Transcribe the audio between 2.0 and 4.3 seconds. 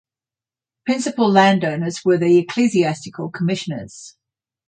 were the Ecclesiastical Commissioners.